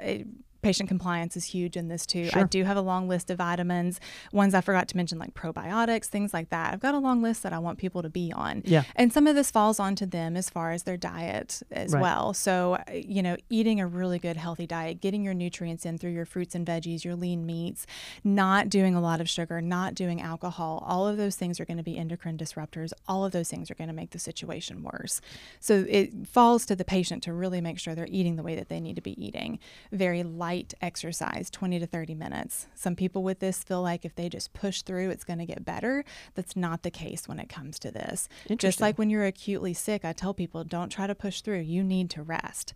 patient 0.68 0.90
compliance 0.90 1.38
is 1.38 1.46
huge 1.46 1.78
in 1.78 1.88
this 1.88 2.06
too. 2.06 2.30
I 2.34 2.44
do 2.44 2.66
have 2.66 2.76
a 2.76 2.82
long 2.82 3.08
list 3.08 3.30
of 3.30 3.38
vitamins, 3.38 4.02
ones 4.34 4.54
I 4.54 4.60
forgot 4.60 4.90
to 4.90 4.98
mention, 4.98 5.18
like 5.18 5.34
probiotics, 5.34 6.08
things 6.08 6.34
like 6.34 6.50
that. 6.50 6.74
I've 6.74 6.82
got 6.82 6.94
a 6.94 7.00
long 7.00 7.22
list 7.22 7.42
that 7.44 7.54
I 7.54 7.60
want 7.60 7.78
people 7.78 8.02
to 8.02 8.10
be 8.10 8.34
on. 8.34 8.64
Yeah. 8.66 8.84
And 8.98 9.14
some 9.14 9.28
of 9.28 9.36
this 9.36 9.50
falls 9.50 9.80
onto 9.80 10.06
them 10.06 10.36
as 10.36 10.50
far 10.50 10.72
as 10.72 10.84
their 10.84 10.98
diet 10.98 11.62
as 11.72 11.94
Right. 11.94 12.02
well. 12.02 12.34
So, 12.34 12.78
you 12.94 13.24
know, 13.24 13.38
eating 13.50 13.80
a 13.80 13.88
really 13.88 14.20
good, 14.20 14.36
healthy 14.36 14.68
diet, 14.68 15.00
getting 15.00 15.24
your 15.24 15.34
nutrients 15.34 15.86
in 15.86 15.98
through 15.98 16.12
your 16.12 16.26
fruits 16.26 16.54
and 16.54 16.68
veggies, 16.68 17.06
your 17.06 17.16
lean 17.16 17.46
meats, 17.46 17.86
not 18.26 18.68
doing 18.68 18.94
a 18.94 19.00
lot 19.00 19.22
of 19.22 19.30
sugar, 19.30 19.62
not 19.62 19.96
doing 19.96 20.22
alcohol, 20.22 20.84
all 20.86 21.08
of 21.08 21.16
those 21.16 21.38
things 21.38 21.62
are 21.62 21.66
going 21.66 21.78
to 21.78 21.84
be 21.84 21.98
endocrine 21.98 22.38
disruptors. 22.38 22.92
All 23.08 23.24
of 23.24 23.32
those 23.32 23.50
things 23.50 23.72
are 23.72 23.76
going 23.76 23.88
to 23.88 23.94
make 23.94 24.10
the 24.10 24.20
situation 24.20 24.84
worse. 24.84 25.22
So, 25.62 25.86
it 25.88 26.28
falls 26.28 26.66
to 26.66 26.76
the 26.76 26.84
patient 26.84 27.24
to 27.24 27.32
really 27.32 27.62
make 27.62 27.80
sure 27.80 27.96
they're 27.96 28.08
eating 28.10 28.36
the 28.36 28.44
way 28.44 28.56
that 28.56 28.68
they 28.68 28.82
need 28.82 28.98
to 28.98 29.02
be 29.02 29.16
eating. 29.26 29.60
Very 29.94 30.24
light 30.24 30.57
exercise, 30.82 31.50
20 31.50 31.80
to 31.80 31.86
30 31.88 32.16
minutes. 32.16 32.68
Some 32.76 32.96
people 32.96 33.24
with 33.24 33.40
this 33.40 33.64
feel 33.64 33.82
like 33.82 34.06
if 34.06 34.16
they 34.16 34.30
just 34.30 34.54
push 34.54 34.82
through, 34.82 35.10
it's 35.10 35.24
going 35.24 35.40
to 35.40 35.46
get 35.46 35.64
better. 35.66 36.04
That's 36.36 36.56
not 36.56 36.84
the 36.84 36.92
case 36.92 37.28
when 37.28 37.40
it 37.40 37.50
comes 37.50 37.80
to 37.80 37.92
this. 37.92 38.28
Just 38.58 38.82
like 38.82 38.98
when 38.98 39.10
you're 39.10 39.26
acutely 39.26 39.74
sick, 39.74 40.04
I 40.06 40.14
tell 40.14 40.34
people 40.34 40.64
don't 40.64 40.90
try 40.90 41.08
to 41.08 41.16
push 41.16 41.42
through. 41.42 41.60
You 41.60 41.84
need 41.84 42.10
to 42.12 42.24
rest. 42.24 42.74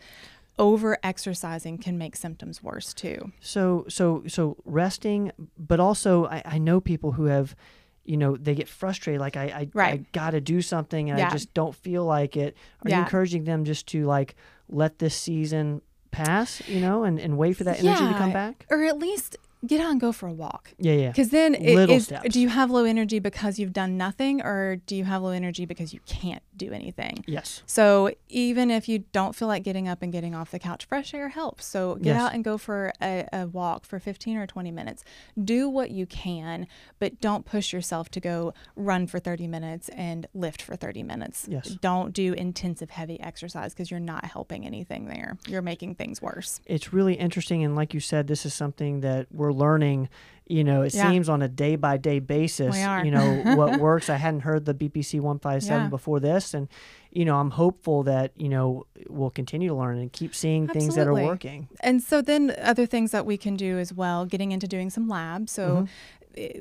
Over 0.59 0.97
exercising 1.01 1.77
can 1.77 1.97
make 1.97 2.15
symptoms 2.15 2.61
worse 2.61 2.93
too. 2.93 3.31
So 3.39 3.85
so 3.87 4.23
so 4.27 4.57
resting, 4.65 5.31
but 5.57 5.79
also 5.79 6.25
I, 6.25 6.41
I 6.45 6.57
know 6.57 6.79
people 6.81 7.13
who 7.13 7.25
have, 7.25 7.55
you 8.03 8.17
know, 8.17 8.35
they 8.35 8.53
get 8.53 8.67
frustrated. 8.67 9.21
Like 9.21 9.37
I 9.37 9.67
I, 9.75 9.81
I 9.81 9.97
got 10.11 10.31
to 10.31 10.41
do 10.41 10.61
something 10.61 11.09
and 11.09 11.19
I 11.19 11.29
just 11.29 11.53
don't 11.53 11.73
feel 11.73 12.05
like 12.05 12.35
it. 12.37 12.55
Are 12.85 12.89
you 12.89 12.97
encouraging 12.97 13.45
them 13.45 13.63
just 13.63 13.87
to 13.87 14.05
like 14.05 14.35
let 14.69 14.99
this 14.99 15.15
season 15.15 15.81
pass, 16.11 16.67
you 16.67 16.79
know, 16.79 17.03
and, 17.03 17.19
and 17.19 17.37
wait 17.37 17.57
for 17.57 17.63
that 17.63 17.79
energy 17.79 18.07
to 18.07 18.17
come 18.17 18.31
back? 18.31 18.65
Or 18.69 18.83
at 18.83 18.99
least 18.99 19.37
get 19.65 19.79
out 19.79 19.91
and 19.91 20.01
go 20.01 20.11
for 20.11 20.27
a 20.27 20.33
walk. 20.33 20.73
Yeah, 20.77 20.93
yeah. 20.93 21.07
Because 21.09 21.29
then, 21.29 21.55
it 21.55 22.01
steps. 22.01 22.33
do 22.33 22.39
you 22.39 22.49
have 22.49 22.71
low 22.71 22.83
energy 22.85 23.19
because 23.19 23.59
you've 23.59 23.73
done 23.73 23.97
nothing, 23.97 24.41
or 24.41 24.77
do 24.77 24.95
you 24.95 25.05
have 25.05 25.21
low 25.21 25.29
energy 25.29 25.65
because 25.65 25.93
you 25.93 25.99
can't 26.05 26.43
do 26.65 26.71
anything? 26.73 27.23
Yes. 27.27 27.63
So 27.65 28.11
even 28.29 28.69
if 28.71 28.87
you 28.87 28.99
don't 29.11 29.35
feel 29.35 29.47
like 29.47 29.63
getting 29.63 29.87
up 29.87 30.01
and 30.01 30.11
getting 30.11 30.33
off 30.35 30.51
the 30.51 30.59
couch, 30.59 30.85
fresh 30.85 31.13
air 31.13 31.29
helps. 31.29 31.65
So 31.65 31.95
get 31.95 32.05
Yes. 32.13 32.21
out 32.21 32.33
and 32.33 32.43
go 32.43 32.57
for 32.57 32.91
a, 33.01 33.27
a 33.33 33.47
walk 33.47 33.85
for 33.85 33.99
15 33.99 34.37
or 34.37 34.45
20 34.47 34.71
minutes. 34.71 35.03
Do 35.41 35.67
what 35.69 35.91
you 35.91 36.05
can, 36.05 36.67
but 36.99 37.19
don't 37.19 37.45
push 37.45 37.73
yourself 37.73 38.09
to 38.11 38.19
go 38.19 38.53
run 38.75 39.07
for 39.07 39.19
30 39.19 39.47
minutes 39.47 39.89
and 39.89 40.27
lift 40.33 40.61
for 40.61 40.75
30 40.75 41.03
minutes. 41.03 41.47
Yes. 41.49 41.69
Don't 41.81 42.13
do 42.13 42.33
intensive 42.33 42.89
heavy 42.91 43.19
exercise 43.19 43.73
because 43.73 43.89
you're 43.91 43.99
not 43.99 44.25
helping 44.25 44.65
anything 44.65 45.05
there. 45.07 45.37
You're 45.47 45.61
making 45.61 45.95
things 45.95 46.21
worse. 46.21 46.61
It's 46.65 46.93
really 46.93 47.15
interesting 47.15 47.63
and 47.63 47.75
like 47.75 47.93
you 47.93 47.99
said, 47.99 48.27
this 48.27 48.45
is 48.45 48.53
something 48.53 49.01
that 49.01 49.27
we're 49.31 49.51
learning 49.53 50.09
you 50.51 50.63
know, 50.63 50.81
it 50.81 50.93
Yeah. 50.93 51.09
seems 51.09 51.29
on 51.29 51.41
a 51.41 51.47
day 51.47 51.75
by 51.77 51.95
day 51.97 52.19
basis, 52.19 52.75
you 53.05 53.11
know, 53.11 53.41
what 53.55 53.79
works. 53.87 54.09
I 54.09 54.17
hadn't 54.17 54.41
heard 54.41 54.65
the 54.65 54.73
BPC 54.73 55.19
157 55.21 55.83
Yeah. 55.83 55.89
before 55.89 56.19
this. 56.19 56.53
And, 56.53 56.67
you 57.11 57.23
know, 57.25 57.37
I'm 57.37 57.51
hopeful 57.51 58.03
that, 58.03 58.31
you 58.35 58.49
know, 58.49 58.85
we'll 59.09 59.29
continue 59.29 59.69
to 59.69 59.75
learn 59.75 59.97
and 59.97 60.11
keep 60.11 60.35
seeing 60.35 60.67
things 60.67 60.95
that 60.95 61.07
are 61.07 61.13
working. 61.13 61.67
And 61.79 62.01
so 62.03 62.21
then 62.21 62.53
other 62.61 62.85
things 62.85 63.11
that 63.11 63.25
we 63.25 63.37
can 63.37 63.55
do 63.55 63.79
as 63.79 63.93
well, 63.93 64.25
getting 64.25 64.51
into 64.51 64.67
doing 64.67 64.89
some 64.89 65.07
labs. 65.07 65.51
So 65.53 65.63
Mm-hmm. 65.69 65.85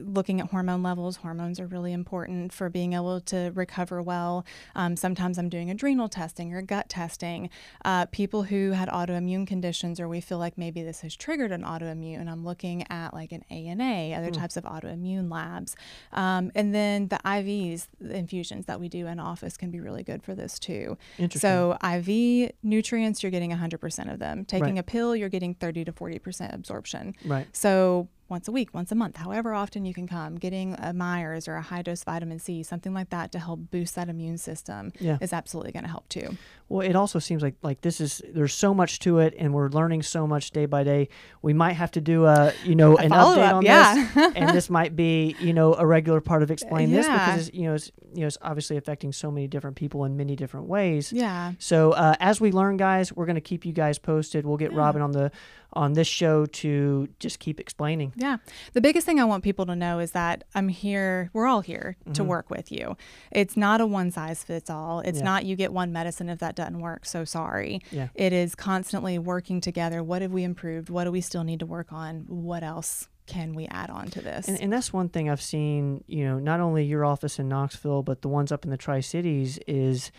Looking 0.01 0.41
at 0.41 0.49
hormone 0.51 0.83
levels, 0.83 1.17
hormones 1.17 1.61
are 1.61 1.67
really 1.67 1.93
important 1.93 2.53
for 2.53 2.69
being 2.69 2.93
able 2.93 3.21
to 3.23 3.51
recover 3.55 4.03
well. 4.03 4.45
Um, 4.75 4.97
sometimes 4.97 5.39
I'm 5.39 5.49
doing 5.49 5.71
adrenal 5.71 6.09
testing 6.09 6.53
or 6.55 6.63
gut 6.63 6.89
testing. 6.89 7.51
Uh, 7.85 8.07
people 8.07 8.45
who 8.45 8.73
had 8.73 8.89
autoimmune 8.89 9.47
conditions 9.47 10.01
or 10.01 10.09
we 10.09 10.21
feel 10.21 10.39
like 10.39 10.57
maybe 10.59 10.83
this 10.83 11.01
has 11.01 11.15
triggered 11.17 11.53
an 11.53 11.63
autoimmune, 11.63 12.29
I'm 12.29 12.45
looking 12.45 12.85
at 12.91 13.15
like 13.15 13.33
an 13.33 13.45
ANA, 13.51 14.15
other 14.17 14.31
types 14.31 14.57
of 14.57 14.65
autoimmune 14.65 15.31
labs. 15.31 15.77
Um, 16.13 16.51
and 16.55 16.75
then 16.75 17.09
the 17.09 17.19
IVs, 17.25 17.89
the 18.01 18.17
infusions 18.17 18.67
that 18.67 18.81
we 18.81 18.89
do 18.89 19.07
in 19.07 19.21
office 19.21 19.57
can 19.57 19.71
be 19.71 19.81
really 19.81 20.03
good 20.03 20.23
for 20.23 20.35
this 20.35 20.59
too. 20.59 20.97
Interesting. 21.19 21.41
So 21.41 21.77
IV 21.83 22.53
nutrients, 22.63 23.23
you're 23.23 23.31
getting 23.31 23.51
100% 23.53 24.13
of 24.13 24.19
them. 24.19 24.45
Taking 24.45 24.75
Right. 24.75 24.79
a 24.79 24.83
pill, 24.83 25.15
you're 25.17 25.29
getting 25.29 25.55
30 25.55 25.85
to 25.87 25.93
40% 25.93 26.55
absorption. 26.55 27.15
Right. 27.25 27.47
So 27.53 28.09
once 28.31 28.49
a 28.49 28.53
week, 28.53 28.73
once 28.73 28.91
a 28.93 28.95
month, 28.95 29.17
however 29.17 29.53
often 29.53 29.85
you 29.85 29.93
can 29.93 30.07
come, 30.07 30.37
getting 30.37 30.75
a 30.79 30.93
Myers 30.93 31.49
or 31.49 31.57
a 31.57 31.63
high 31.63 31.83
dose 31.83 32.05
vitamin 32.05 32.39
C, 32.39 32.63
something 32.63 32.95
like 32.95 33.11
that 33.11 33.33
to 33.33 33.39
help 33.39 33.61
boost 33.71 33.95
that 33.97 34.09
immune 34.09 34.39
system 34.39 34.93
Yeah. 35.01 35.19
is 35.21 35.33
absolutely 35.33 35.73
going 35.73 35.85
to 35.85 35.91
help 35.91 36.09
too. 36.09 36.37
Well, 36.69 36.87
it 36.89 36.95
also 36.95 37.19
seems 37.19 37.43
like 37.43 37.57
like 37.63 37.81
this 37.81 38.01
is 38.01 38.23
there's 38.33 38.55
so 38.55 38.73
much 38.73 39.01
to 39.01 39.19
it, 39.19 39.35
and 39.37 39.53
we're 39.53 39.69
learning 39.71 40.03
so 40.03 40.25
much 40.29 40.53
day 40.53 40.67
by 40.67 40.85
day. 40.85 41.09
We 41.43 41.53
might 41.53 41.73
have 41.73 41.91
to 41.93 42.01
do 42.01 42.27
a 42.27 42.53
you 42.65 42.77
know 42.77 42.97
an 42.97 43.11
update 43.11 43.15
follow-up, 43.17 43.55
on 43.57 43.63
yeah. 43.65 44.09
this, 44.15 44.33
and 44.37 44.57
this 44.57 44.71
might 44.79 44.95
be 44.95 45.35
you 45.41 45.53
know 45.53 45.75
a 45.75 45.85
regular 45.85 46.21
part 46.21 46.45
of 46.45 46.51
explain 46.53 46.93
this 46.93 47.07
because 47.09 47.49
it's, 47.49 47.57
you 47.57 47.65
know 47.65 47.75
it's 47.75 47.91
you 48.15 48.21
know 48.21 48.29
it's 48.29 48.39
obviously 48.41 48.77
affecting 48.77 49.13
so 49.13 49.33
many 49.33 49.49
different 49.49 49.75
people 49.75 50.05
in 50.05 50.17
many 50.17 50.37
different 50.37 50.67
ways. 50.69 51.13
Yeah. 51.13 51.55
So 51.59 51.91
uh, 51.91 52.15
as 52.21 52.41
we 52.41 52.53
learn, 52.53 52.77
guys, 52.77 53.13
we're 53.13 53.27
going 53.27 53.35
to 53.35 53.41
keep 53.41 53.67
you 53.67 53.73
guys 53.73 53.99
posted. 53.99 54.47
We'll 54.47 54.57
get 54.57 54.73
Robin 54.73 55.03
on 55.03 55.11
the 55.11 55.33
on 55.73 55.93
this 55.93 56.09
show 56.09 56.47
to 56.47 57.09
just 57.19 57.39
keep 57.39 57.61
explaining. 57.61 58.13
Yeah. 58.17 58.39
The 58.73 58.81
biggest 58.81 59.07
thing 59.07 59.21
I 59.21 59.25
want 59.25 59.45
people 59.45 59.67
to 59.67 59.77
know 59.77 59.99
is 59.99 60.13
that 60.13 60.45
I'm 60.55 60.69
here, 60.69 61.31
we're 61.33 61.47
all 61.47 61.61
here 61.61 61.97
to 62.07 62.11
mm-hmm. 62.11 62.27
work 62.27 62.51
with 62.51 62.73
you. 62.73 62.97
It's 63.31 63.57
not 63.57 63.81
a 63.81 63.87
one 63.87 64.11
size 64.11 64.43
fits 64.43 64.71
all. 64.71 65.01
It's 65.01 65.19
Yeah. 65.19 65.25
not 65.25 65.45
you 65.45 65.57
get 65.57 65.73
one 65.73 65.93
medicine 65.93 66.29
if 66.29 66.39
that 66.41 66.57
doesn't 66.57 66.81
work. 66.81 67.07
So 67.07 67.25
sorry. 67.25 67.81
Yeah. 67.91 68.09
It 68.15 68.33
is 68.33 68.55
constantly 68.55 69.19
working 69.19 69.61
together. 69.61 70.03
What 70.03 70.23
have 70.23 70.33
we 70.33 70.45
improved? 70.45 70.91
What 70.91 71.05
do 71.05 71.13
we 71.13 71.21
still 71.21 71.45
need 71.45 71.61
to 71.61 71.67
work 71.67 71.93
on? 71.93 72.25
What 72.29 72.63
else 72.63 73.09
can 73.27 73.55
we 73.55 73.67
add 73.69 73.91
on 73.91 74.09
to 74.09 74.21
this? 74.21 74.49
And, 74.49 74.61
and 74.61 74.73
that's 74.73 74.93
one 74.93 75.09
thing 75.09 75.31
I've 75.31 75.43
seen, 75.43 76.03
you 76.09 76.25
know, 76.25 76.39
not 76.39 76.59
only 76.59 76.85
your 76.85 77.05
office 77.05 77.39
in 77.39 77.49
Knoxville, 77.49 78.03
but 78.03 78.23
the 78.23 78.29
ones 78.29 78.51
up 78.51 78.65
in 78.65 78.71
the 78.71 78.77
Tri 78.77 79.01
Cities 79.01 79.59
is, 79.69 80.11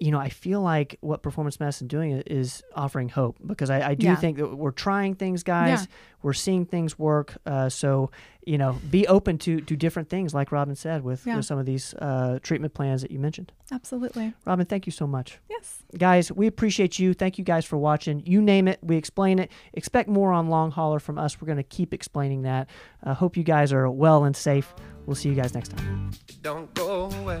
you 0.00 0.10
know, 0.10 0.18
I 0.18 0.30
feel 0.30 0.62
like 0.62 0.96
what 1.02 1.22
performance 1.22 1.60
medicine 1.60 1.84
is 1.86 1.90
doing 1.90 2.10
is 2.26 2.62
offering 2.74 3.10
hope 3.10 3.36
because 3.46 3.68
I, 3.68 3.90
I 3.90 3.94
do 3.94 4.06
Yeah. 4.06 4.16
think 4.16 4.38
that 4.38 4.56
we're 4.56 4.70
trying 4.70 5.14
things, 5.14 5.42
guys. 5.42 5.80
Yeah. 5.82 5.86
We're 6.22 6.32
seeing 6.32 6.64
things 6.64 6.98
work. 6.98 7.36
Uh, 7.44 7.68
so, 7.68 8.10
you 8.46 8.56
know, 8.58 8.78
be 8.90 9.06
open 9.06 9.36
to 9.38 9.60
to 9.60 9.76
different 9.76 10.08
things, 10.08 10.32
like 10.32 10.52
Robin 10.52 10.74
said, 10.74 11.04
with, 11.04 11.26
Yeah. 11.26 11.36
with 11.36 11.44
some 11.44 11.58
of 11.58 11.66
these 11.66 11.92
uh, 11.94 12.38
treatment 12.42 12.72
plans 12.72 13.02
that 13.02 13.10
you 13.10 13.18
mentioned. 13.18 13.52
Absolutely. 13.70 14.32
Robin, 14.46 14.64
thank 14.66 14.86
you 14.86 14.92
so 14.92 15.06
much. 15.06 15.38
Yes. 15.50 15.82
Guys, 15.98 16.32
we 16.32 16.46
appreciate 16.46 16.98
you. 16.98 17.12
Thank 17.12 17.36
you 17.38 17.44
guys 17.44 17.66
for 17.66 17.76
watching. 17.76 18.22
You 18.24 18.40
name 18.40 18.68
it, 18.68 18.78
we 18.82 18.96
explain 18.96 19.38
it. 19.38 19.50
Expect 19.74 20.08
more 20.08 20.32
on 20.32 20.48
Long 20.48 20.70
Hauler 20.70 20.98
from 21.00 21.18
us. 21.18 21.40
We're 21.40 21.46
going 21.46 21.58
to 21.58 21.62
keep 21.76 21.92
explaining 21.92 22.42
that. 22.42 22.68
Uh, 23.04 23.12
hope 23.14 23.36
you 23.36 23.44
guys 23.44 23.70
are 23.72 23.88
well 23.90 24.24
and 24.24 24.34
safe. 24.34 24.74
We'll 25.04 25.16
see 25.16 25.28
you 25.28 25.34
guys 25.34 25.52
next 25.54 25.76
time. 25.76 26.10
Don't 26.42 26.72
go 26.74 27.10
away. 27.10 27.40